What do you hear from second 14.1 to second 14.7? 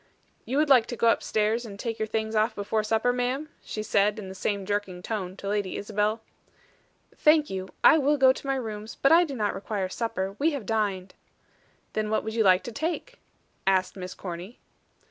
Corny.